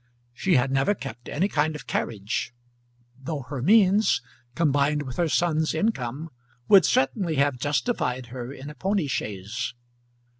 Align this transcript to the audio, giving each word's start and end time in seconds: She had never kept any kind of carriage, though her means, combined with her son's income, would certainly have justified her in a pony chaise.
She 0.33 0.55
had 0.55 0.71
never 0.71 0.95
kept 0.95 1.29
any 1.29 1.47
kind 1.47 1.75
of 1.75 1.85
carriage, 1.85 2.55
though 3.21 3.41
her 3.41 3.61
means, 3.61 4.19
combined 4.55 5.03
with 5.03 5.17
her 5.17 5.29
son's 5.29 5.75
income, 5.75 6.31
would 6.67 6.85
certainly 6.85 7.35
have 7.35 7.59
justified 7.59 8.25
her 8.33 8.51
in 8.51 8.71
a 8.71 8.73
pony 8.73 9.05
chaise. 9.05 9.75